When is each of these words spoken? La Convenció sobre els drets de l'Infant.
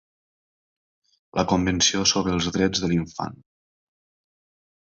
La 1.39 1.43
Convenció 1.51 2.01
sobre 2.13 2.35
els 2.39 2.49
drets 2.57 2.83
de 2.87 2.93
l'Infant. 2.93 3.39